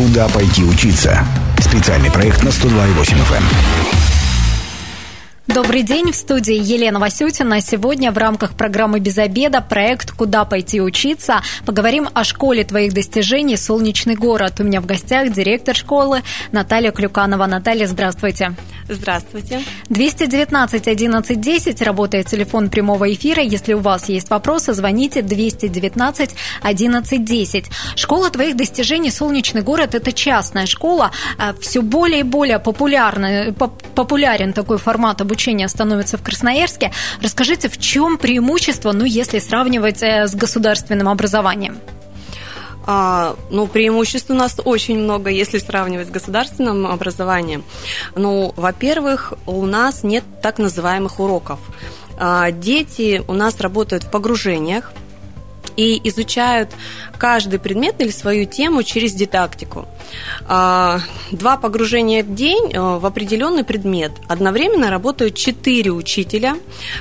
[0.00, 1.26] Куда пойти учиться?
[1.58, 3.42] Специальный проект на 102,8 FM.
[5.46, 7.60] Добрый день, в студии Елена Васютина.
[7.60, 13.58] Сегодня в рамках программы «Без обеда» проект «Куда пойти учиться» поговорим о школе твоих достижений
[13.58, 14.60] «Солнечный город».
[14.60, 17.44] У меня в гостях директор школы Наталья Клюканова.
[17.44, 18.54] Наталья, здравствуйте.
[18.94, 19.62] Здравствуйте.
[19.88, 23.42] 219 11 10 работает телефон прямого эфира.
[23.42, 26.30] Если у вас есть вопросы, звоните 219
[26.62, 27.70] 11 10.
[27.96, 31.10] Школа твоих достижений «Солнечный город»– это частная школа.
[31.38, 33.54] А Все более и более популярна,
[33.94, 36.92] популярен такой формат обучения обучения становится в Красноярске.
[37.22, 41.78] Расскажите, в чем преимущество, ну, если сравнивать э, с государственным образованием?
[42.92, 47.62] А, ну, преимуществ у нас очень много, если сравнивать с государственным образованием.
[48.16, 51.60] Ну, во-первых, у нас нет так называемых уроков.
[52.18, 54.92] А, дети у нас работают в погружениях,
[55.80, 56.68] и изучают
[57.16, 59.88] каждый предмет или свою тему через дидактику.
[60.46, 61.00] А,
[61.32, 64.12] два погружения в день э, в определенный предмет.
[64.28, 66.56] Одновременно работают четыре учителя.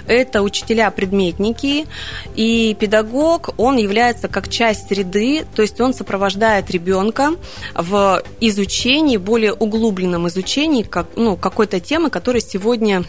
[0.08, 1.88] Это учителя-предметники,
[2.36, 7.36] и педагог, он является как часть среды, то есть он сопровождает ребенка
[7.76, 13.04] в изучении, более углубленном изучении как, ну, какой-то темы, которая сегодня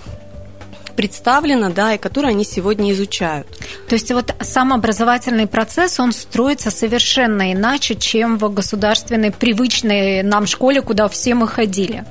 [1.01, 3.47] представлена, да, и которые они сегодня изучают.
[3.89, 10.47] То есть вот сам образовательный процесс, он строится совершенно иначе, чем в государственной, привычной нам
[10.47, 12.05] школе, куда все мы ходили.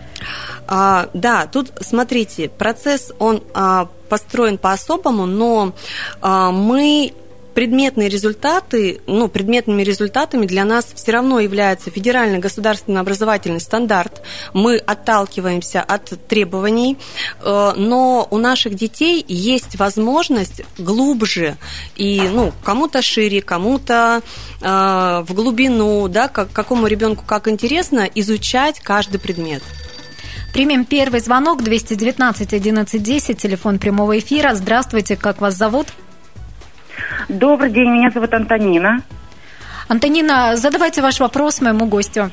[0.68, 5.74] А, да, тут смотрите, процесс, он а, построен по-особому, но
[6.22, 7.14] а, мы
[7.60, 14.22] предметные результаты, ну, предметными результатами для нас все равно является федеральный государственный образовательный стандарт.
[14.54, 16.98] Мы отталкиваемся от требований,
[17.42, 21.58] э, но у наших детей есть возможность глубже
[21.98, 24.22] и, ну, кому-то шире, кому-то
[24.62, 24.66] э,
[25.28, 29.64] в глубину, да, как, какому ребенку как интересно изучать каждый предмет.
[30.54, 34.56] Примем первый звонок 219 11 10, телефон прямого эфира.
[34.56, 35.88] Здравствуйте, как вас зовут?
[37.28, 39.02] Добрый день, меня зовут Антонина.
[39.88, 42.32] Антонина, задавайте ваш вопрос моему гостю.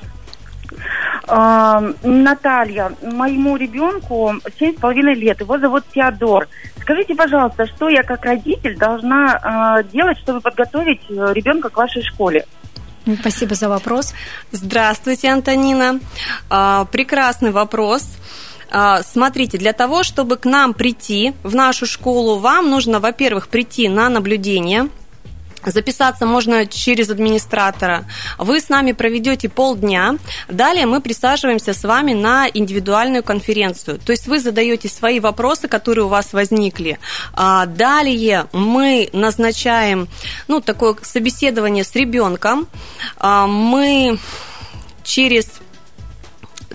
[1.28, 6.48] Э, Наталья, моему ребенку семь с половиной лет, его зовут Теодор.
[6.80, 12.02] Скажите, пожалуйста, что я как родитель должна э, делать, чтобы подготовить э, ребенка к вашей
[12.02, 12.46] школе?
[13.20, 14.14] Спасибо за вопрос.
[14.52, 16.00] Здравствуйте, Антонина.
[16.50, 18.08] Э, прекрасный вопрос.
[18.78, 23.88] А, смотрите, для того, чтобы к нам прийти в нашу школу, вам нужно, во-первых, прийти
[23.88, 24.90] на наблюдение.
[25.64, 28.04] Записаться можно через администратора.
[28.36, 30.18] Вы с нами проведете полдня.
[30.50, 33.98] Далее мы присаживаемся с вами на индивидуальную конференцию.
[33.98, 36.98] То есть вы задаете свои вопросы, которые у вас возникли.
[37.32, 40.06] А, далее мы назначаем
[40.48, 42.68] ну, такое собеседование с ребенком.
[43.16, 44.18] А, мы
[45.02, 45.48] через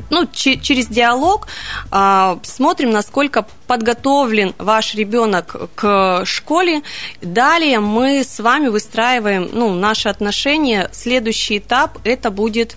[0.10, 1.48] ну, через диалог
[1.92, 6.82] э, смотрим, насколько подготовлен ваш ребенок к школе.
[7.22, 10.90] Далее мы с вами выстраиваем ну, наши отношения.
[10.92, 12.76] Следующий этап это будет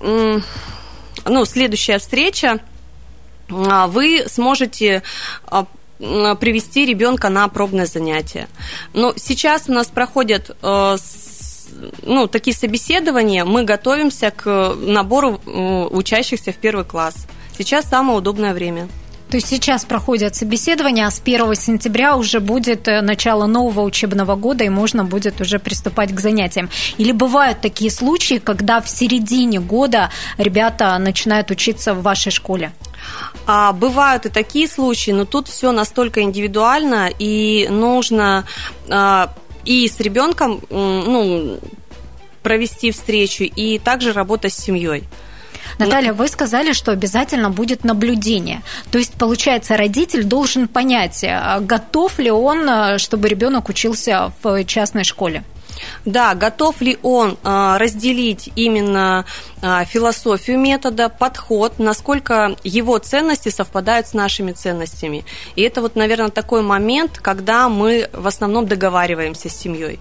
[0.00, 2.58] ну, следующая встреча.
[3.48, 5.02] Вы сможете
[5.98, 8.48] привести ребенка на пробное занятие.
[8.92, 10.96] Но сейчас у нас проходят э,
[12.02, 17.26] ну, такие собеседования, мы готовимся к набору э, учащихся в первый класс.
[17.56, 18.88] Сейчас самое удобное время.
[19.32, 24.36] То есть сейчас проходят собеседования, а с 1 сентября уже будет э, начало нового учебного
[24.36, 26.68] года, и можно будет уже приступать к занятиям.
[26.98, 32.72] Или бывают такие случаи, когда в середине года ребята начинают учиться в вашей школе?
[33.46, 38.44] А, бывают и такие случаи, но тут все настолько индивидуально, и нужно
[38.90, 39.32] а,
[39.64, 41.58] и с ребенком ну,
[42.42, 45.04] провести встречу, и также работа с семьей.
[45.78, 48.62] Наталья, вы сказали, что обязательно будет наблюдение.
[48.90, 54.64] То есть, получается, родитель должен понять, а готов ли он, а, чтобы ребенок учился в
[54.64, 55.44] частной школе.
[56.04, 59.24] Да, готов ли он а, разделить именно
[59.60, 65.24] а, философию метода, подход, насколько его ценности совпадают с нашими ценностями.
[65.56, 69.98] И это вот, наверное, такой момент, когда мы в основном договариваемся с семьей.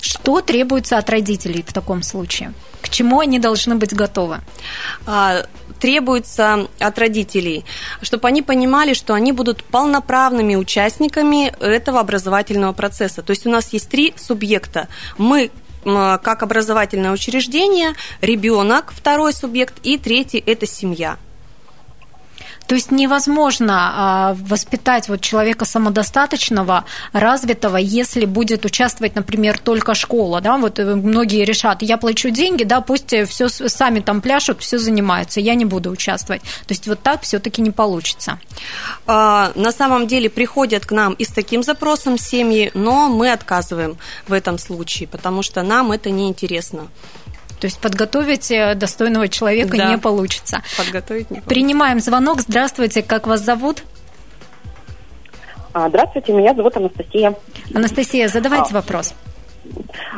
[0.00, 2.52] Что требуется от родителей в таком случае?
[2.80, 4.38] К чему они должны быть готовы?
[5.06, 5.44] А,
[5.78, 7.64] требуется от родителей,
[8.02, 13.22] чтобы они понимали, что они будут полноправными участниками этого образовательного процесса.
[13.22, 14.88] То есть у нас есть три субъекта.
[15.18, 15.50] Мы
[15.82, 21.16] как образовательное учреждение, ребенок, второй субъект, и третий– это семья.
[22.70, 30.40] То есть невозможно а, воспитать вот человека самодостаточного, развитого, если будет участвовать, например, только школа,
[30.40, 34.78] да, вот э, многие решат, я плачу деньги, да, пусть все сами там пляшут, все
[34.78, 36.42] занимаются, я не буду участвовать.
[36.42, 38.38] То есть вот так все-таки не получится.
[39.04, 43.98] А, на самом деле приходят к нам и с таким запросом семьи, но мы отказываем
[44.28, 46.86] в этом случае, потому что нам это неинтересно.
[47.60, 49.90] То есть подготовить э, достойного человека да.
[49.90, 50.62] не получится.
[50.78, 51.48] Подготовить не получится.
[51.48, 52.40] Принимаем звонок.
[52.40, 53.84] Здравствуйте, как вас зовут?
[55.74, 57.34] А, здравствуйте, меня зовут Анастасия.
[57.74, 59.14] Анастасия, задавайте а, вопрос.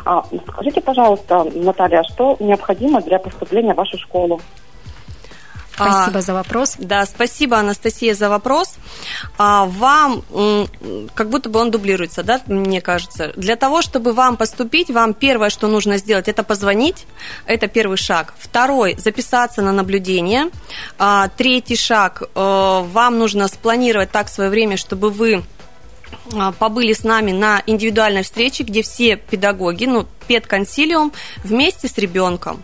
[0.05, 4.41] А, скажите, пожалуйста, Наталья, что необходимо для поступления в вашу школу?
[5.75, 6.75] Спасибо а, за вопрос.
[6.77, 8.75] Да, спасибо, Анастасия, за вопрос.
[9.37, 10.23] А, вам,
[11.15, 13.33] как будто бы он дублируется, да, мне кажется.
[13.35, 17.05] Для того, чтобы вам поступить, вам первое, что нужно сделать, это позвонить.
[17.45, 18.33] Это первый шаг.
[18.39, 20.49] Второй, записаться на наблюдение.
[20.99, 25.43] А, третий шаг, а, вам нужно спланировать так свое время, чтобы вы
[26.33, 31.11] а, побыли с нами на индивидуальной встрече, где все педагоги, ну, педконсилиум
[31.43, 32.63] вместе с ребенком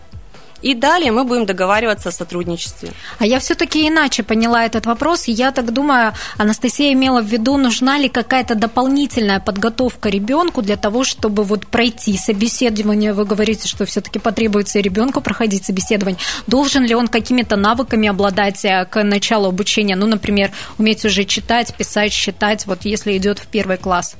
[0.62, 2.90] и далее мы будем договариваться о сотрудничестве.
[3.18, 5.24] А я все-таки иначе поняла этот вопрос.
[5.24, 11.04] Я так думаю, Анастасия имела в виду, нужна ли какая-то дополнительная подготовка ребенку для того,
[11.04, 13.12] чтобы вот пройти собеседование.
[13.12, 16.20] Вы говорите, что все-таки потребуется ребенку проходить собеседование.
[16.46, 19.96] Должен ли он какими-то навыками обладать э, к началу обучения?
[19.96, 24.16] Ну, например, уметь уже читать, писать, считать, вот если идет в первый класс.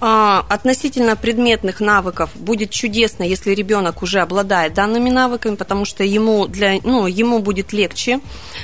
[0.00, 6.46] А, относительно предметных навыков будет чудесно, если ребенок уже обладает данными навыками, потому что ему,
[6.46, 8.20] для, ну, ему будет легче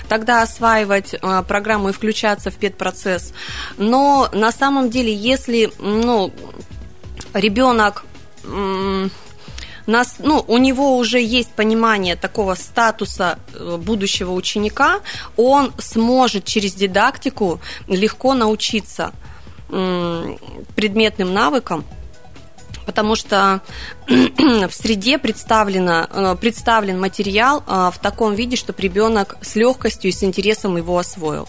[0.09, 3.33] тогда осваивать а, программу и включаться в педпроцесс.
[3.79, 6.33] Но на самом деле, если ну,
[7.33, 8.05] ребенок
[9.87, 15.01] нас, ну, у него уже есть понимание такого статуса э, будущего ученика,
[15.37, 19.13] он сможет через дидактику легко научиться
[19.69, 21.85] предметным навыкам,
[22.87, 23.61] потому что
[24.09, 30.13] в среде представлено, э, представлен материал э, в таком виде, чтобы ребенок с легкостью и
[30.13, 31.49] с интересом его освоил.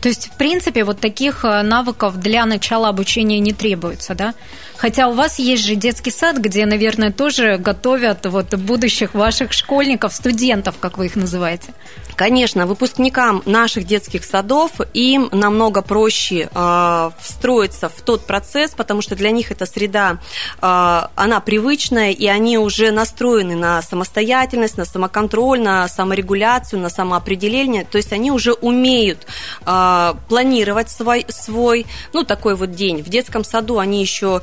[0.00, 4.34] То есть, в принципе, вот таких э, навыков для начала обучения не требуется, да?
[4.80, 10.14] Хотя у вас есть же детский сад, где, наверное, тоже готовят вот будущих ваших школьников,
[10.14, 11.74] студентов, как вы их называете.
[12.16, 19.16] Конечно, выпускникам наших детских садов им намного проще э, встроиться в тот процесс, потому что
[19.16, 20.18] для них эта среда,
[20.60, 27.84] э, она привычная, и они уже настроены на самостоятельность, на самоконтроль, на саморегуляцию, на самоопределение.
[27.84, 29.26] То есть они уже умеют
[29.64, 33.02] э, планировать свой, свой, ну, такой вот день.
[33.02, 34.42] В детском саду они еще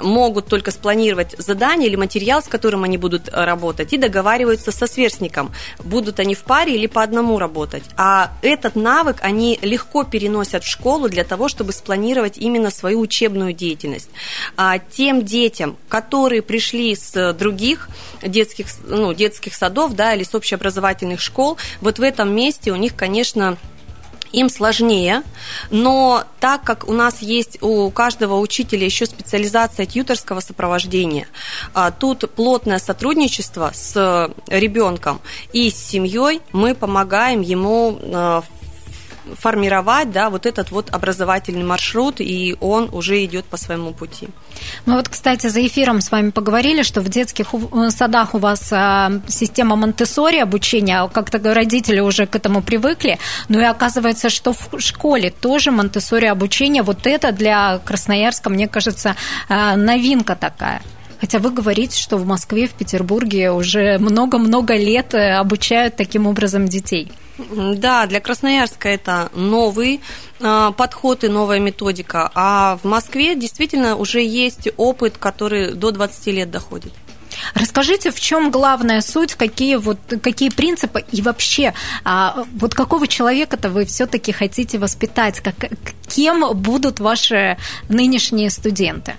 [0.00, 4.86] могут только спланировать задание или материал, с которым они будут э, работать, и договариваются со
[4.86, 7.82] сверстником, будут они в паре или по одному работать.
[7.96, 13.52] А этот навык они легко переносят в школу для того, чтобы спланировать именно свою учебную
[13.52, 14.10] деятельность.
[14.56, 17.88] А тем детям, которые пришли с других
[18.22, 22.94] детских, ну, детских садов да, или с общеобразовательных школ, вот в этом месте у них,
[22.94, 23.56] конечно,
[24.32, 25.22] им сложнее,
[25.70, 31.26] но так как у нас есть у каждого учителя еще специализация тьюторского сопровождения,
[31.74, 35.20] а, тут плотное сотрудничество с ребенком
[35.52, 38.42] и с семьей, мы помогаем ему а,
[39.36, 44.28] формировать да, вот этот вот образовательный маршрут, и он уже идет по своему пути.
[44.86, 48.68] Мы вот, кстати, за эфиром с вами поговорили, что в детских э, садах у вас
[48.72, 54.80] а, система Монтессори обучения, как-то родители уже к этому привыкли, но и оказывается, что в
[54.80, 59.16] школе тоже Монтессори обучение, вот это для Красноярска, мне кажется,
[59.48, 60.82] а, новинка такая.
[61.20, 66.68] Хотя вы говорите, что в Москве, в Петербурге уже много-много лет э, обучают таким образом
[66.68, 67.10] детей.
[67.38, 70.00] Да, для Красноярска это новый
[70.40, 76.26] э, подход и новая методика, а в Москве действительно уже есть опыт, который до 20
[76.28, 76.92] лет доходит.
[77.54, 81.72] Расскажите, в чем главная суть, какие вот какие принципы и вообще
[82.04, 85.54] а, вот какого человека-то вы все-таки хотите воспитать, как,
[86.08, 87.56] кем будут ваши
[87.88, 89.14] нынешние студенты?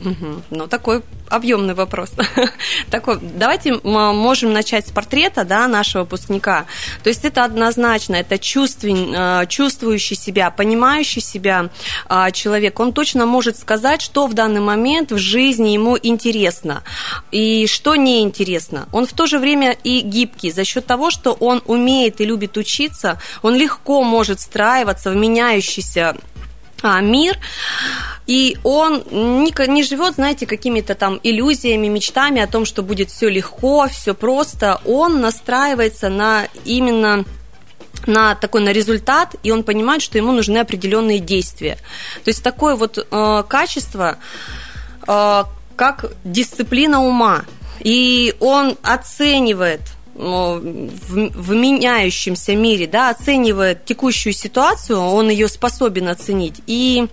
[0.00, 0.42] Угу.
[0.50, 2.10] Ну, такой объемный вопрос.
[2.90, 6.66] Такой, давайте мы можем начать с портрета да, нашего выпускника.
[7.02, 11.68] То есть это однозначно, это э, чувствующий себя, понимающий себя
[12.08, 12.80] э, человек.
[12.80, 16.82] Он точно может сказать, что в данный момент в жизни ему интересно
[17.30, 18.88] и что неинтересно.
[18.92, 22.56] Он в то же время и гибкий за счет того, что он умеет и любит
[22.56, 26.16] учиться, он легко может встраиваться в меняющийся
[26.82, 27.38] а, мир,
[28.28, 33.30] и он не, не живет, знаете, какими-то там иллюзиями, мечтами о том, что будет все
[33.30, 34.82] легко, все просто.
[34.84, 37.24] Он настраивается на именно
[38.06, 41.78] на такой на результат, и он понимает, что ему нужны определенные действия.
[42.22, 44.18] То есть такое вот э, качество,
[45.06, 45.44] э,
[45.74, 47.44] как дисциплина ума,
[47.80, 49.80] и он оценивает
[50.14, 57.08] в, в меняющемся мире, да, оценивает текущую ситуацию, он ее способен оценить и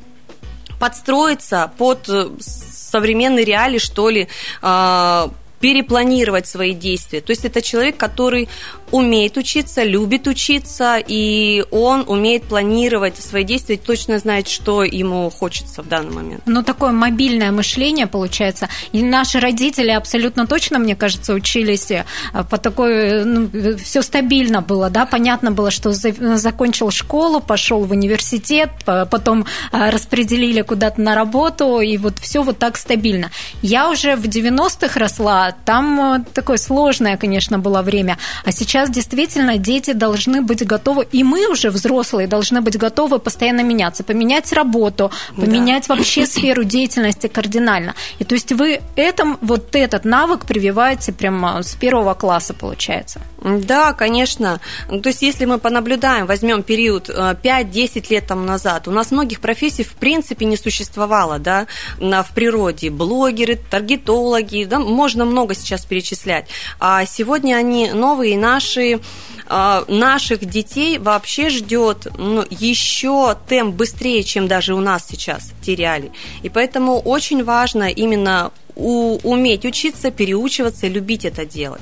[0.85, 2.07] подстроиться под
[2.39, 4.27] современный реалии, что ли,
[4.61, 7.21] а, перепланировать свои действия.
[7.21, 8.47] То есть это человек, который
[8.91, 15.83] умеет учиться, любит учиться, и он умеет планировать свои действия, точно знает, что ему хочется
[15.83, 16.41] в данный момент.
[16.45, 18.69] Ну, такое мобильное мышление получается.
[18.91, 22.05] И наши родители абсолютно точно, мне кажется, учились э,
[22.49, 23.23] по такой...
[23.25, 29.89] Ну, все стабильно было, да, понятно было, что закончил школу, пошел в университет, потом э,
[29.89, 33.31] распределили куда-то на работу, и вот все вот так стабильно.
[33.61, 38.89] Я уже в 90-х росла, там э, такое сложное, конечно, было время, а сейчас сейчас
[38.89, 44.53] действительно дети должны быть готовы, и мы уже взрослые должны быть готовы постоянно меняться, поменять
[44.53, 45.95] работу, поменять да.
[45.95, 47.95] вообще сферу деятельности кардинально.
[48.19, 53.21] И то есть вы этом, вот этот навык прививаете прямо с первого класса, получается.
[53.41, 54.59] Да, конечно.
[54.87, 59.39] То есть если мы понаблюдаем, возьмем период 5-10 э, лет тому назад, у нас многих
[59.39, 61.67] профессий в принципе не существовало да,
[61.99, 62.89] в природе.
[62.89, 66.47] Блогеры, таргетологи, да, можно много сейчас перечислять.
[66.79, 68.99] А сегодня они новые, и наши наши
[69.47, 76.11] а, наших детей вообще ждет ну, еще темп быстрее, чем даже у нас сейчас теряли.
[76.41, 81.81] И поэтому очень важно именно у, уметь учиться, переучиваться, любить это делать.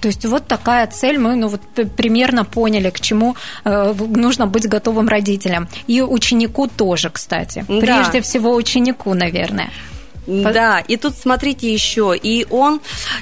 [0.00, 1.60] То есть вот такая цель, мы ну, вот
[1.96, 5.68] примерно поняли, к чему э, нужно быть готовым родителям.
[5.88, 7.64] И ученику тоже, кстати.
[7.68, 7.80] Да.
[7.80, 9.70] Прежде всего ученику, наверное.
[10.28, 12.80] Да, и тут смотрите еще, и он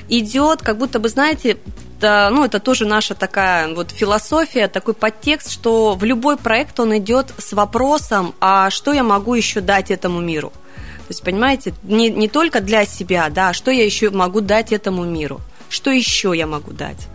[0.09, 1.57] идет, как будто бы, знаете,
[2.00, 7.33] ну, это тоже наша такая вот философия, такой подтекст, что в любой проект он идет
[7.38, 10.50] с вопросом, а что я могу еще дать этому миру?
[10.50, 14.73] То есть, понимаете, не, не только для себя, да, а что я еще могу дать
[14.73, 15.41] этому миру?
[15.69, 17.09] Что еще я могу дать?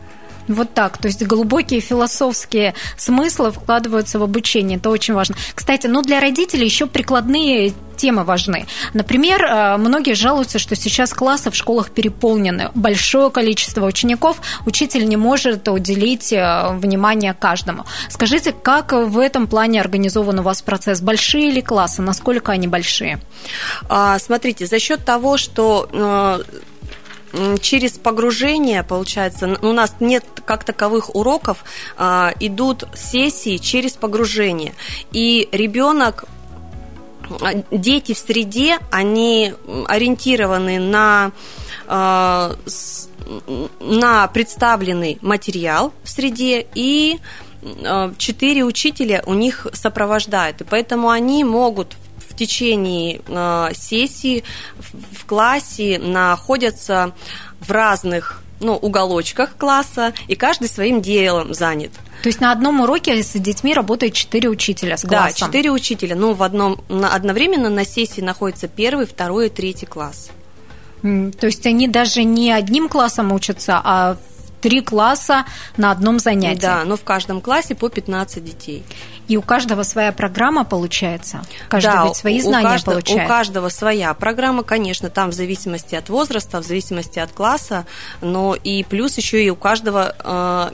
[0.48, 0.98] Вот так.
[0.98, 4.78] То есть глубокие философские смыслы вкладываются в обучение.
[4.78, 5.36] Это очень важно.
[5.54, 8.66] Кстати, ну для родителей еще прикладные темы важны.
[8.94, 12.72] Например, э, многие жалуются, что сейчас классы в школах переполнены.
[12.74, 17.86] Большое количество учеников, учитель не может уделить э, внимание каждому.
[18.10, 21.00] Скажите, как в этом плане организован у вас процесс?
[21.02, 22.02] Большие ли классы?
[22.02, 23.20] Насколько они большие?
[23.88, 26.40] А, смотрите, за счет того, что э,
[27.62, 31.64] через погружение, получается, у нас нет как таковых уроков,
[31.98, 34.74] а, идут сессии через погружение.
[35.12, 36.26] И ребенок
[37.42, 39.54] а, дети в среде, они
[39.88, 41.32] ориентированы на,
[41.88, 42.56] а,
[43.80, 47.20] на представленный материал в среде и
[48.18, 51.96] четыре учителя у них сопровождают, и поэтому они могут
[52.32, 54.44] в течение э, сессии
[54.80, 57.14] в классе находятся
[57.60, 61.92] в разных ну, уголочках класса, и каждый своим делом занят.
[62.24, 65.40] То есть на одном уроке с детьми работает четыре учителя с классом?
[65.40, 66.16] Да, четыре учителя.
[66.16, 70.30] Ну, в одном, одновременно на сессии находится первый, второй и третий класс.
[71.02, 74.18] То есть они даже не одним классом учатся, а
[74.62, 75.46] три класса
[75.78, 76.62] на одном занятии.
[76.62, 78.84] Да, но в каждом классе по 15 детей.
[79.32, 81.42] И у каждого своя программа получается?
[81.70, 83.26] Каждый да, ведь свои знания у каждого, получает?
[83.26, 87.86] у каждого своя программа, конечно, там в зависимости от возраста, в зависимости от класса,
[88.20, 90.72] но и плюс еще и у каждого э,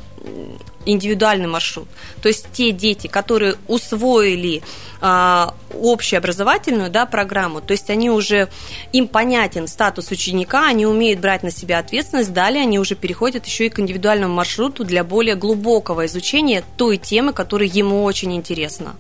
[0.87, 1.87] индивидуальный маршрут.
[2.21, 4.61] То есть те дети, которые усвоили
[5.01, 8.49] а, общеобразовательную да, программу, то есть они уже,
[8.93, 13.67] им понятен статус ученика, они умеют брать на себя ответственность, далее они уже переходят еще
[13.67, 18.95] и к индивидуальному маршруту для более глубокого изучения той темы, которая ему очень интересна.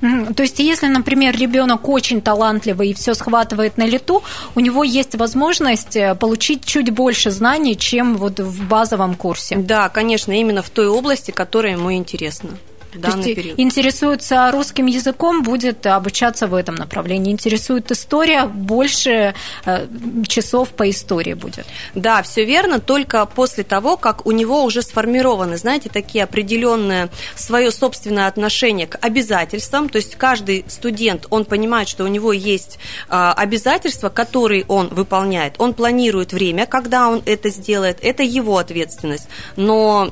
[0.00, 4.22] То есть, если, например, ребенок очень талантливый и все схватывает на лету,
[4.54, 9.56] у него есть возможность э, получить чуть больше знаний, чем вот в базовом курсе.
[9.56, 12.50] Да, конечно, именно в той области, которая ему интересна
[12.94, 13.58] данный То есть период.
[13.58, 17.32] Интересуется русским языком, будет обучаться в этом направлении.
[17.32, 19.86] Интересует история, больше э,
[20.26, 21.66] часов по истории будет.
[21.94, 27.70] Да, все верно, только после того, как у него уже сформированы, знаете, такие определенные свое
[27.70, 29.88] собственное отношение к обязательствам.
[29.88, 32.78] То есть каждый студент, он понимает, что у него есть
[33.08, 35.54] э, обязательства, которые он выполняет.
[35.58, 37.98] Он планирует время, когда он это сделает.
[38.02, 39.28] Это его ответственность.
[39.56, 40.10] Но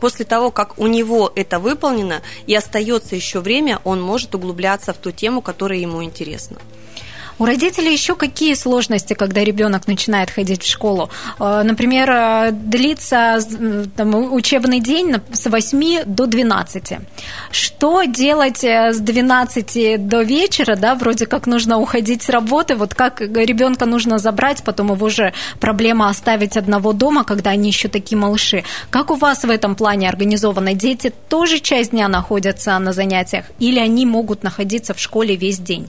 [0.00, 2.09] после того, как у него это выполнено,
[2.46, 6.58] и остается еще время, он может углубляться в ту тему, которая ему интересна.
[7.40, 11.08] У родителей еще какие сложности, когда ребенок начинает ходить в школу?
[11.38, 13.38] Э, например, э, длится
[13.96, 16.98] там, учебный день с 8 до 12.
[17.50, 23.22] Что делать с 12 до вечера, да, вроде как нужно уходить с работы, вот как
[23.22, 28.64] ребенка нужно забрать, потом его же проблема оставить одного дома, когда они еще такие малыши.
[28.90, 30.74] Как у вас в этом плане организовано?
[30.74, 35.88] Дети тоже часть дня находятся на занятиях или они могут находиться в школе весь день?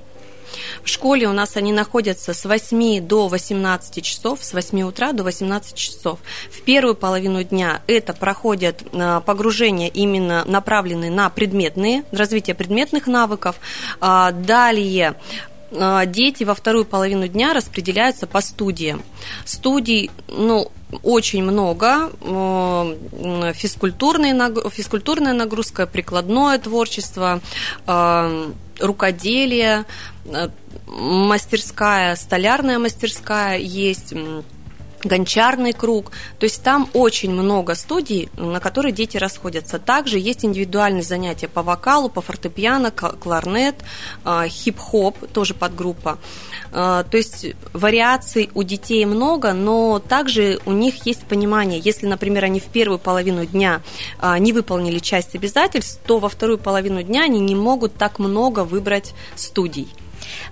[0.84, 5.24] В школе у нас они находятся с 8 до 18 часов, с 8 утра до
[5.24, 6.20] 18 часов.
[6.52, 13.58] В первую половину дня это проходят а, погружения именно направленные на предметные, развитие предметных навыков.
[14.00, 15.16] А, далее
[15.74, 19.04] а, дети во вторую половину дня распределяются по студиям.
[19.46, 20.72] Студий, ну,
[21.04, 22.12] очень много.
[23.54, 27.40] Физкультурная, физкультурная нагрузка, прикладное творчество,
[28.82, 29.86] рукоделие,
[30.88, 34.14] мастерская, столярная мастерская есть
[35.04, 36.12] гончарный круг.
[36.40, 39.80] То есть там очень много студий, на которые дети расходятся.
[39.80, 43.76] Также есть индивидуальные занятия по вокалу, по фортепиано, кларнет,
[44.26, 46.18] э, хип-хоп, тоже подгруппа.
[46.72, 52.46] Э, то есть вариаций у детей много, но также у них есть понимание, если, например,
[52.46, 53.82] они в первую половину дня
[54.22, 58.64] э, не выполнили часть обязательств, то во вторую половину дня они не могут так много
[58.64, 59.88] выбрать студий.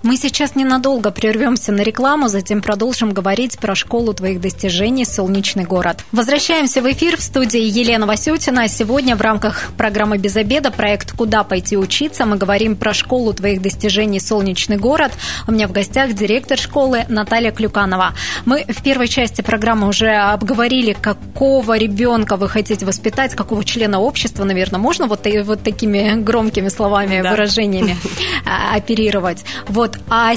[0.02, 6.04] Мы сейчас ненадолго прервемся на рекламу, затем продолжим говорить про школу твоих достижений «Солнечный город».
[6.12, 8.68] Возвращаемся в эфир в студии Елена Васютина.
[8.68, 13.62] Сегодня в рамках программы «Без обеда» проект «Куда пойти учиться» мы говорим про школу твоих
[13.62, 15.12] достижений «Солнечный город».
[15.46, 18.14] У меня в гостях директор школы Наталья Клюканова.
[18.44, 24.44] Мы в первой части программы уже обговорили, какого ребенка вы хотите воспитать, какого члена общества,
[24.44, 27.30] наверное, можно вот, вот такими громкими словами, да.
[27.30, 27.96] выражениями
[28.46, 29.44] а, оперировать.
[29.70, 30.34] Вот, а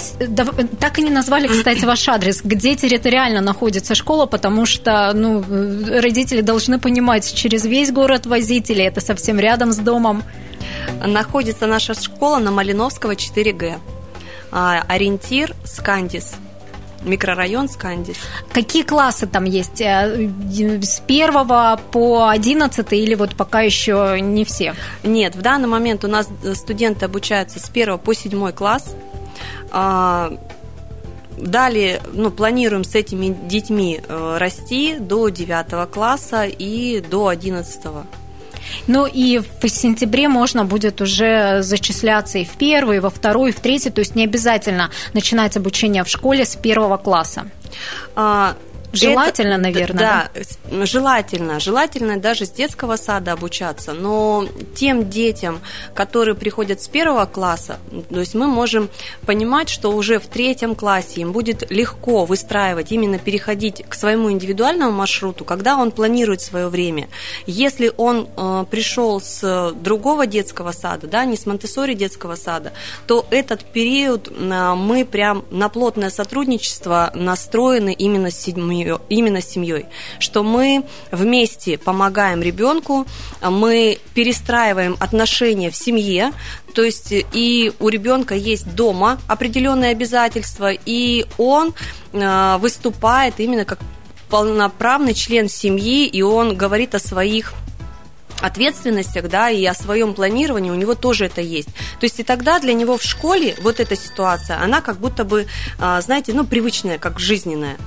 [0.80, 5.44] так и не назвали, кстати, ваш адрес, где территориально находится школа, потому что, ну,
[6.00, 10.22] родители должны понимать, через весь город возить или это совсем рядом с домом.
[11.04, 13.80] Находится наша школа на Малиновского 4Г.
[14.52, 16.36] А, ориентир Скандис
[17.04, 18.18] микрорайон Скандис.
[18.54, 19.82] Какие классы там есть?
[19.82, 20.30] Э,
[20.82, 24.74] с первого по одиннадцатый или вот пока еще не все?
[25.04, 28.96] Нет, в данный момент у нас студенты обучаются с первого по седьмой класс.
[29.74, 30.32] А,
[31.38, 37.82] далее, ну, планируем с этими детьми э, расти до 9 класса и до 11.
[38.88, 43.54] Ну и в сентябре можно будет уже зачисляться и в первый, и во второй, и
[43.54, 47.46] в третий, то есть не обязательно начинать обучение в школе с первого класса.
[48.16, 48.56] А,
[48.94, 50.32] Желательно, это, наверное.
[50.70, 51.60] Да, желательно.
[51.60, 53.94] Желательно даже с детского сада обучаться.
[53.94, 55.62] Но тем детям,
[55.94, 57.80] которые приходят с первого класса,
[58.10, 58.90] то есть мы можем
[59.26, 64.92] понимать, что уже в третьем классе им будет легко выстраивать, именно переходить к своему индивидуальному
[64.92, 67.08] маршруту, когда он планирует свое время.
[67.48, 72.74] Если он э, пришел с другого детского сада, да, не с монте детского сада,
[73.08, 79.42] то этот период э, мы прям на плотное сотрудничество настроены именно с седьмым семьей, именно
[79.42, 79.86] семьей,
[80.20, 83.06] что мы вместе помогаем ребенку,
[83.42, 86.32] мы перестраиваем отношения в семье,
[86.74, 91.74] то есть и у ребенка есть дома определенные обязательства, и он
[92.12, 93.80] э, выступает именно как
[94.30, 97.54] полноправный член семьи, и он говорит о своих
[98.42, 101.70] ответственностях, да, и о своем планировании у него тоже это есть.
[102.00, 105.48] То есть и тогда для него в школе вот эта ситуация, она как будто бы,
[105.80, 107.78] э, знаете, ну, привычная, как жизненная.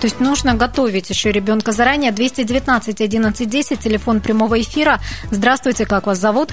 [0.00, 2.12] То есть нужно готовить еще ребенка заранее.
[2.12, 5.00] 219 11 10, телефон прямого эфира.
[5.30, 6.52] Здравствуйте, как вас зовут?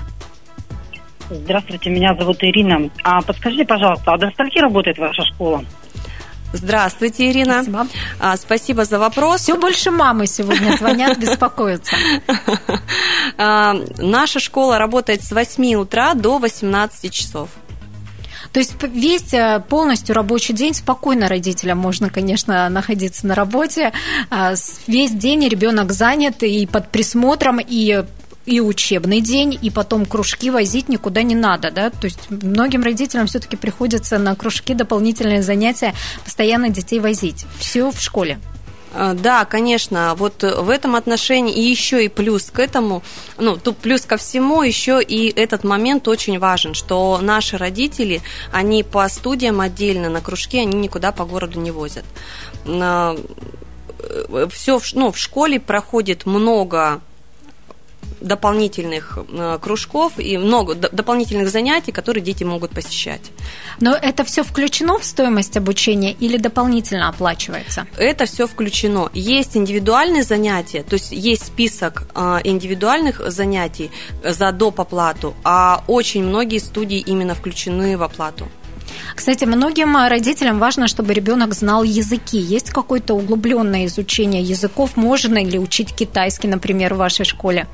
[1.30, 2.90] Здравствуйте, меня зовут Ирина.
[3.04, 5.64] А подскажите, пожалуйста, а до скольки работает ваша школа?
[6.54, 7.64] Здравствуйте, Ирина.
[7.64, 7.88] Спасибо.
[8.20, 9.42] А, спасибо за вопрос.
[9.42, 11.96] Все больше мамы сегодня звонят, беспокоятся.
[13.38, 17.50] А, наша школа работает с 8 утра до 18 часов.
[18.56, 23.92] То есть весь э, полностью рабочий день спокойно родителям можно, конечно, находиться на работе.
[24.30, 24.54] А,
[24.88, 28.06] весь день ребенок занят и под присмотром, и
[28.46, 33.26] и учебный день, и потом кружки возить никуда не надо, да, то есть многим родителям
[33.26, 37.46] все-таки приходится на кружки дополнительные занятия постоянно детей возить.
[37.60, 38.40] Все в школе.
[38.98, 43.04] А, да, конечно, вот в этом отношении и еще и плюс к этому,
[43.38, 48.22] ну, тут плюс ко всему еще и этот момент очень важен, что наши родители,
[48.54, 52.06] они по студиям отдельно на кружке, они никуда по городу не возят.
[52.64, 57.02] Все, ну, в школе проходит много
[58.26, 63.32] дополнительных э, кружков и много дополнительных занятий, которые дети могут посещать.
[63.80, 67.88] Но это все включено в стоимость обучения или дополнительно оплачивается?
[67.98, 69.10] Это все включено.
[69.14, 73.92] Есть индивидуальные занятия, то есть есть список э, индивидуальных занятий
[74.24, 74.76] за доп.
[74.80, 78.48] оплату, а очень многие студии именно включены в оплату.
[79.16, 82.38] Кстати, многим родителям важно, чтобы ребенок знал языки.
[82.38, 84.92] Есть какое-то углубленное изучение языков?
[84.96, 87.68] Можно ли учить китайский, например, в вашей школе?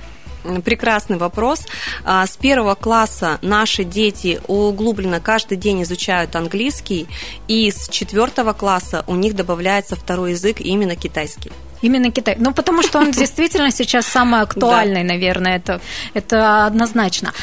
[0.63, 1.65] Прекрасный вопрос.
[2.03, 7.07] А, с первого класса наши дети углубленно каждый день изучают английский,
[7.47, 11.51] и с четвертого класса у них добавляется второй язык, именно китайский.
[11.81, 12.35] Именно Китай.
[12.39, 15.81] Ну, потому что он действительно сейчас самый актуальный, наверное, это,
[16.13, 17.33] это однозначно.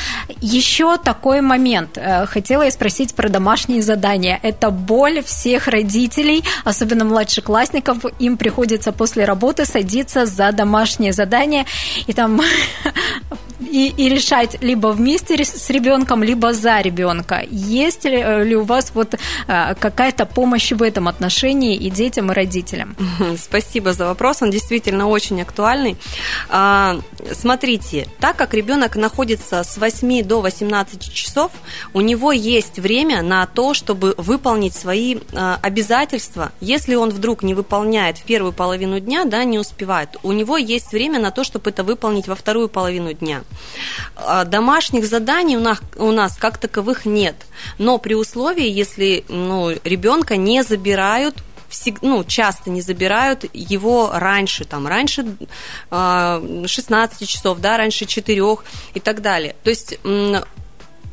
[0.40, 1.98] Еще такой момент.
[1.98, 4.38] Э, хотела я спросить про домашние задания.
[4.42, 7.98] Это боль всех родителей, особенно младшеклассников.
[8.18, 11.66] Им приходится после работы садиться за домашние задания
[12.06, 12.40] и там
[13.60, 17.42] и, и решать либо вместе с ребенком, либо за ребенка.
[17.50, 22.30] Есть ли, э, ли у вас вот э, какая-то помощь в этом отношении и детям,
[22.30, 22.96] и родителям?
[23.38, 25.96] Спасибо за вопрос, он действительно очень актуальный.
[26.48, 27.00] А,
[27.32, 31.52] смотрите, так как ребенок находится с 8 до 18 часов,
[31.94, 36.52] у него есть время на то, чтобы выполнить свои э, обязательства.
[36.60, 40.92] Если он вдруг не выполняет в первую половину дня, да, не успевает, у него есть
[40.92, 43.42] время на то, чтобы это выполнить во вторую половину дня.
[44.16, 47.34] А, домашних заданий у нас, у нас как таковых нет,
[47.78, 51.36] но при условии, если ну, ребенка не забирают
[52.02, 55.24] ну, часто не забирают его раньше, там, раньше
[55.90, 58.42] 16 а, часов, да, раньше 4
[58.94, 59.54] и так далее.
[59.62, 59.98] То есть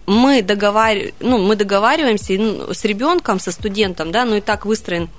[0.05, 0.97] мы, договар...
[1.19, 5.09] ну, мы договариваемся с ребенком, со студентом, да, ну и так выстроен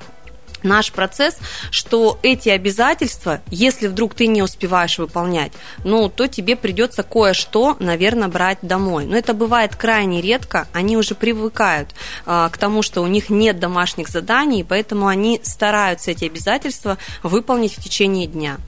[0.63, 1.39] наш процесс,
[1.71, 5.53] что эти обязательства, если вдруг ты не успеваешь выполнять,
[5.85, 9.07] ну, то тебе придется кое-что, наверное, брать домой.
[9.07, 11.91] Но это бывает крайне редко, они уже привыкают
[12.25, 17.77] а, к тому, что у них нет домашних заданий, поэтому они стараются эти обязательства выполнить
[17.77, 18.59] в течение дня.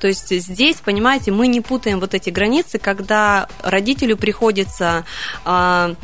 [0.00, 5.04] То есть здесь, понимаете, мы не путаем вот эти границы, когда родителю приходится
[5.44, 5.94] а,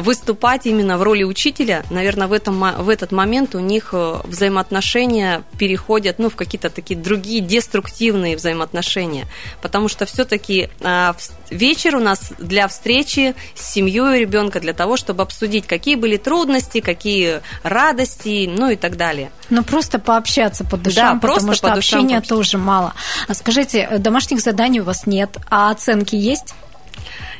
[0.00, 5.42] выступать именно в роли учителя, наверное, в, этом, в этот момент у них э, взаимоотношения
[5.58, 9.26] переходят ну, в какие-то такие другие деструктивные взаимоотношения.
[9.60, 11.16] Потому что все-таки а,
[11.50, 16.80] вечер у нас для встречи с семьей ребенка, для того, чтобы обсудить, какие были трудности,
[16.80, 19.30] какие радости, ну и так далее.
[19.50, 22.94] Ну, просто пообщаться по душам, да, потому что общения тоже мало.
[23.26, 26.54] А скажите, э, домашних заданий у вас нет, а оценки есть?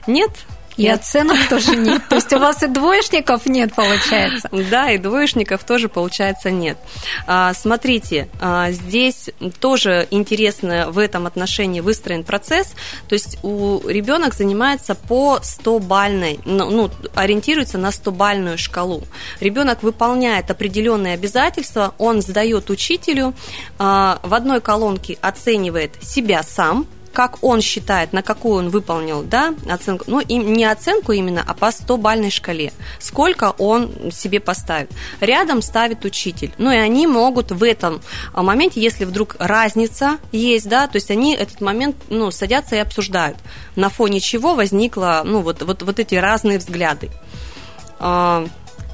[0.06, 0.30] Нет,
[0.78, 2.02] и оценок тоже нет.
[2.08, 4.48] То есть у вас и двоечников нет, получается?
[4.70, 6.78] Да, и двоечников тоже, получается, нет.
[7.26, 12.74] А, смотрите, а, здесь тоже интересно в этом отношении выстроен процесс.
[13.08, 19.02] То есть у ребенок занимается по 100-бальной, ну, ну ориентируется на 100-бальную шкалу.
[19.40, 23.34] Ребенок выполняет определенные обязательства, он сдает учителю,
[23.78, 29.54] а, в одной колонке оценивает себя сам, как он считает, на какую он выполнил да,
[29.68, 34.90] оценку, ну, и не оценку именно, а по 100-бальной шкале, сколько он себе поставит.
[35.20, 36.52] Рядом ставит учитель.
[36.58, 38.00] Ну, и они могут в этом
[38.34, 43.38] моменте, если вдруг разница есть, да, то есть они этот момент, ну, садятся и обсуждают,
[43.76, 47.10] на фоне чего возникло, ну, вот, вот, вот эти разные взгляды.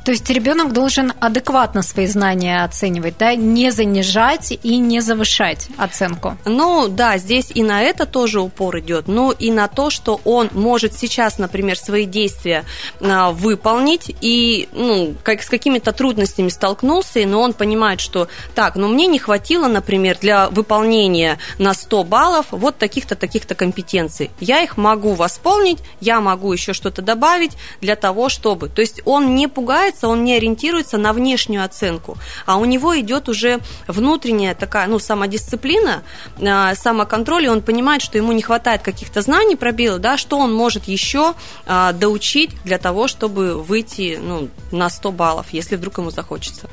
[0.04, 6.36] То есть ребенок должен адекватно свои знания оценивать, да, не занижать и не завышать оценку.
[6.44, 10.50] Ну да, здесь и на это тоже упор идет, но и на то, что он
[10.52, 12.64] может сейчас, например, свои действия
[13.00, 18.88] а, выполнить и ну, как, с какими-то трудностями столкнулся, но он понимает, что так, ну
[18.88, 24.30] мне не хватило, например, для выполнения на 100 баллов вот таких-то, таких-то компетенций.
[24.38, 28.68] Я их могу восполнить, я могу еще что-то добавить для того, чтобы...
[28.68, 32.98] То есть он не пугает получается, он не ориентируется на внешнюю оценку, а у него
[32.98, 36.02] идет уже внутренняя такая, ну, самодисциплина,
[36.40, 40.52] а, самоконтроль, и он понимает, что ему не хватает каких-то знаний, пробелов, да, что он
[40.52, 41.34] может еще
[41.66, 46.68] а, доучить для того, чтобы выйти ну, на 100 баллов, если вдруг ему захочется.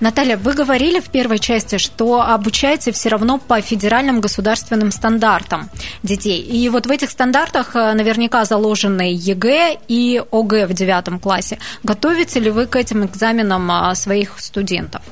[0.00, 5.70] Наталья, вы говорили в первой части, что обучаете все равно по федеральным государственным стандартам
[6.02, 6.40] детей.
[6.40, 11.58] И вот в этих стандартах э, наверняка заложены ЕГЭ и ОГЭ в девятом классе.
[11.82, 15.02] Готовите ли вы к этим экзаменам а, своих студентов?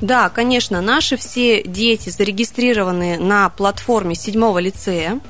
[0.00, 5.20] Да, конечно, наши все дети зарегистрированы на платформе седьмого лицея.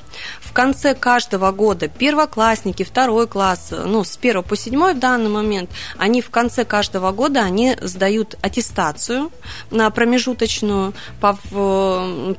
[0.53, 5.71] В конце каждого года первоклассники, второй класс, ну, с первого по седьмой в данный момент,
[5.97, 9.31] они в конце каждого года они сдают аттестацию
[9.71, 11.33] на промежуточную по,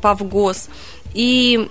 [0.00, 0.68] по ВГОС.
[1.12, 1.68] И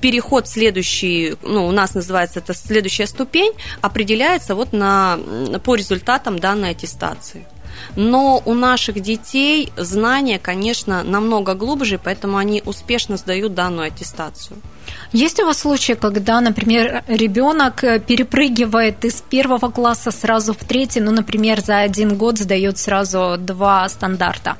[0.00, 5.18] переход следующий, ну, у нас называется это следующая ступень, определяется вот на,
[5.64, 7.48] по результатам данной аттестации.
[7.96, 14.58] Но у наших детей знания, конечно, намного глубже, поэтому они успешно сдают данную аттестацию.
[15.12, 21.10] Есть у вас случаи, когда, например, ребенок перепрыгивает из первого класса сразу в третий, ну,
[21.10, 24.56] например, за один год сдает сразу два стандарта?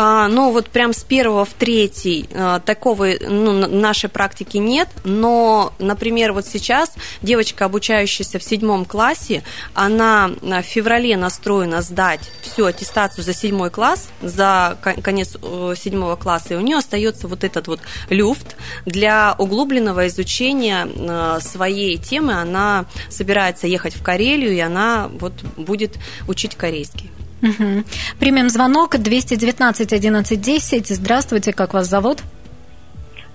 [0.00, 5.72] А, но вот прям с первого в третий а, такого ну, нашей практики нет, но,
[5.80, 9.42] например, вот сейчас девочка, обучающаяся в седьмом классе,
[9.74, 16.56] она в феврале настроена сдать всю аттестацию за седьмой класс, за конец седьмого класса, и
[16.56, 18.54] у нее остается вот этот вот люфт
[18.86, 22.34] для углубленного изучения э, своей темы.
[22.34, 25.96] Она собирается ехать в Карелию, и она вот будет
[26.28, 27.10] учить корейский.
[27.42, 27.84] Угу.
[28.18, 30.88] Примем звонок 219 11 10.
[30.88, 32.18] Здравствуйте, как вас зовут?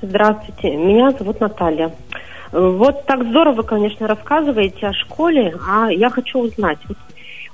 [0.01, 1.91] Здравствуйте, меня зовут Наталья.
[2.51, 6.79] Вот так здорово конечно, рассказываете о школе, а я хочу узнать.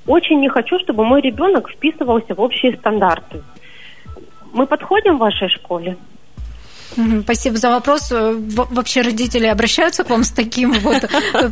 [0.06, 3.42] Очень не хочу, чтобы мой ребенок вписывался в общие стандарты.
[4.52, 5.96] Мы подходим в вашей школе?
[7.22, 8.08] Спасибо за вопрос.
[8.10, 11.50] Вообще родители обращаются к вам с таким вот э,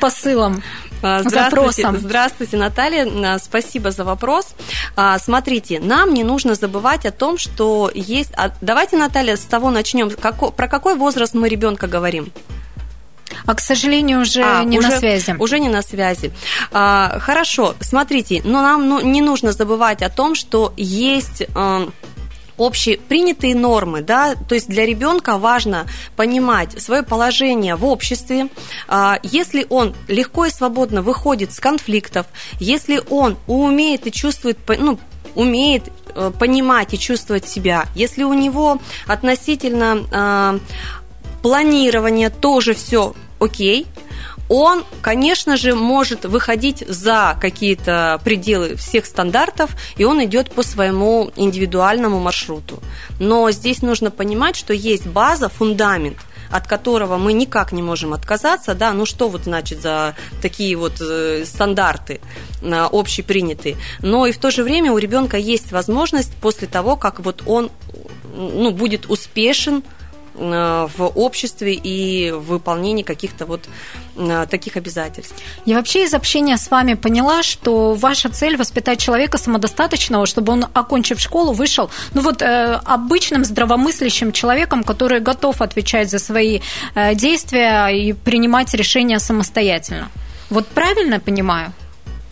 [0.00, 0.62] посылом?
[1.02, 1.96] А, здравствуйте, запросом.
[1.98, 3.34] Здравствуйте, Наталья.
[3.34, 4.54] А, спасибо за вопрос.
[4.96, 8.32] А, смотрите, нам не нужно забывать о том, что есть...
[8.60, 10.10] Давайте, Наталья, с того начнем.
[10.10, 12.32] Про какой возраст мы ребенка говорим?
[13.46, 15.36] А, к сожалению, уже а, не уже, на связи.
[15.38, 16.32] Уже не на связи.
[16.72, 21.44] А, хорошо, смотрите, но нам ну, не нужно забывать о том, что есть...
[21.54, 21.88] А,
[22.60, 28.48] общепринятые нормы, да, то есть для ребенка важно понимать свое положение в обществе,
[28.88, 32.26] а, если он легко и свободно выходит с конфликтов,
[32.58, 34.98] если он умеет и чувствует, ну,
[35.34, 40.58] умеет э, понимать и чувствовать себя, если у него относительно а,
[41.42, 43.86] планирования тоже все окей,
[44.50, 51.30] он, конечно же, может выходить за какие-то пределы всех стандартов, и он идет по своему
[51.36, 52.80] индивидуальному маршруту.
[53.20, 56.16] Но здесь нужно понимать, что есть база, фундамент,
[56.50, 61.00] от которого мы никак не можем отказаться, да, ну что вот значит за такие вот
[61.00, 62.20] э, стандарты
[62.60, 67.20] э, общепринятые, но и в то же время у ребенка есть возможность после того, как
[67.20, 67.70] вот он
[68.34, 69.84] ну, будет успешен
[70.34, 73.68] в обществе и в выполнении каких-то вот
[74.16, 75.34] э, таких обязательств.
[75.66, 80.66] Я вообще из общения с вами поняла, что ваша цель воспитать человека самодостаточного, чтобы он,
[80.72, 86.60] окончив школу, вышел, ну вот э, обычным здравомыслящим человеком, который готов отвечать за свои
[86.94, 90.10] э, действия и принимать решения самостоятельно.
[90.50, 91.72] Вот правильно понимаю?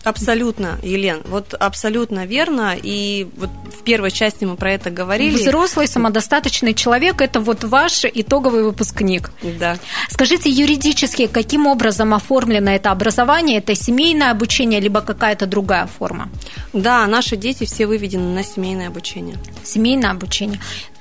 [0.03, 2.75] Абсолютно, Елен, вот абсолютно верно.
[2.81, 5.35] И вот в первой части мы про это говорили.
[5.35, 9.31] Взрослый, самодостаточный человек– это вот ваш итоговый выпускник.
[9.59, 9.77] Да.
[10.09, 13.57] Скажите, юридически, каким образом оформлено это образование?
[13.57, 16.29] Это семейное обучение, либо какая-то другая форма?
[16.73, 19.37] Да, наши дети все выведены на семейное обучение.
[19.63, 20.59] Семейное обучение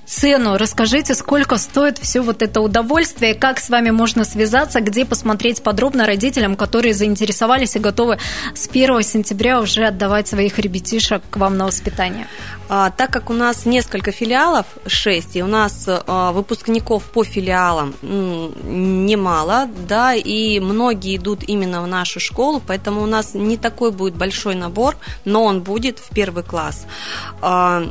[0.09, 0.57] цену.
[0.57, 6.07] Расскажите, сколько стоит все вот это удовольствие, как с вами можно связаться, где посмотреть подробно
[6.07, 8.19] родителям, которые заинтересовались и готовы
[8.55, 12.27] с 1 сентября уже отдавать своих ребятишек к вам на воспитание.
[12.69, 17.95] А, так как у нас несколько филиалов, 6, и у нас а, выпускников по филиалам
[18.03, 24.17] немало, да, и многие идут именно в нашу школу, поэтому у нас не такой будет
[24.17, 26.87] большой набор, но он будет в первый класс.
[27.41, 27.85] А,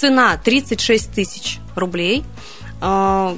[0.00, 2.24] Цена 36 тысяч рублей.
[2.80, 3.36] А,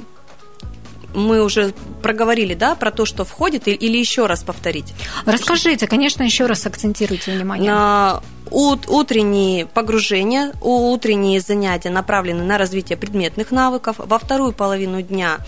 [1.13, 4.93] мы уже проговорили, да, про то, что входит, или еще раз повторить?
[5.25, 7.69] Расскажите, конечно, еще раз акцентируйте внимание.
[7.69, 13.97] На утренние погружения, утренние занятия направлены на развитие предметных навыков.
[13.97, 15.39] Во вторую половину дня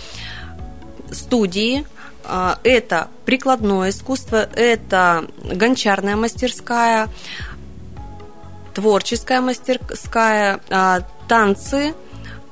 [1.14, 1.86] студии,
[2.26, 7.08] а, это прикладное искусство, это гончарная мастерская,
[8.76, 11.94] творческая мастерская, а, танцы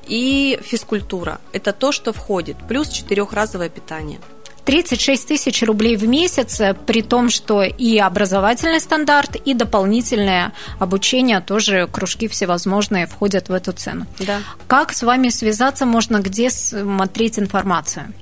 [0.08, 1.40] и физкультура.
[1.52, 2.56] Это то, что входит.
[2.68, 4.18] Плюс четырехразовое питание.
[4.64, 11.40] 36 тысяч рублей в месяц, э, при том, что и образовательный стандарт, и дополнительное обучение,
[11.40, 14.06] тоже кружки всевозможные входят в эту цену.
[14.20, 14.40] Да.
[14.66, 18.14] Как с вами связаться можно, где смотреть информацию?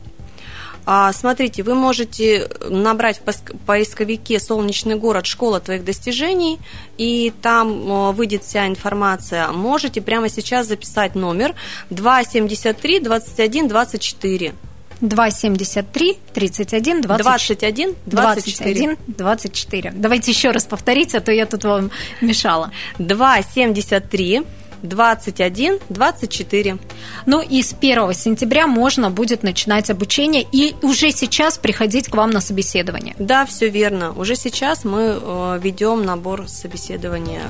[0.84, 5.26] А, смотрите, вы можете набрать в поисковике «Солнечный город.
[5.26, 6.58] Школа твоих достижений»,
[6.98, 9.48] и там выйдет вся информация.
[9.48, 11.54] Можете прямо сейчас записать номер
[11.90, 14.54] 273 21 24.
[15.00, 17.24] 273 31 20...
[17.24, 18.74] 21 24.
[18.74, 19.92] 21 24.
[19.96, 21.90] Давайте еще раз повторите, а то я тут вам
[22.20, 22.70] мешала.
[22.98, 24.42] 273
[24.82, 26.78] 21 24.
[27.26, 32.30] Ну и с 1 сентября можно будет начинать обучение и уже сейчас приходить к вам
[32.30, 33.14] на собеседование.
[33.18, 34.12] Да, все верно.
[34.12, 37.42] Уже сейчас мы э, ведем набор собеседования.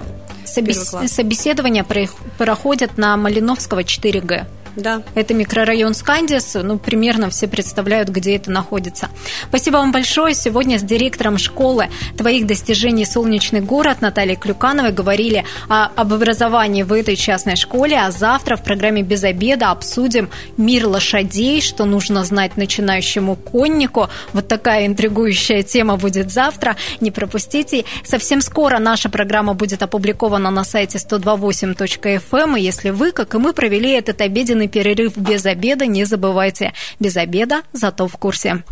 [0.45, 0.95] Собес...
[1.07, 1.85] Собеседование
[2.39, 4.47] проходит на Малиновского 4Г.
[4.77, 5.03] Да.
[5.15, 6.55] Это микрорайон Скандис.
[6.55, 9.09] Ну, примерно все представляют, где это находится.
[9.49, 10.35] Спасибо вам большое.
[10.35, 13.05] Сегодня с директором школы «Твоих достижений.
[13.05, 17.99] Солнечный город» Натальей Клюкановой говорили о, об образовании в этой частной школе.
[17.99, 24.09] А завтра в программе «Без обеда» обсудим мир лошадей, что нужно знать начинающему коннику.
[24.33, 26.77] Вот такая интригующая тема будет завтра.
[27.01, 27.85] Не пропустите.
[28.05, 32.59] Совсем скоро наша программа будет опубликована на сайте 128.fm.
[32.59, 36.73] И если вы, как и мы, провели этот обеденный длительный перерыв без обеда не забывайте.
[37.01, 38.63] Без обеда, зато в курсе.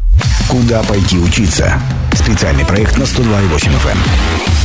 [0.48, 1.80] Куда пойти учиться?
[2.14, 4.59] Специальный проект на 102,8 FM.